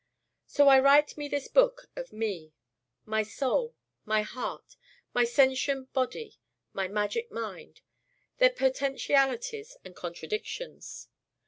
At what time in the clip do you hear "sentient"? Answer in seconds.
5.25-5.93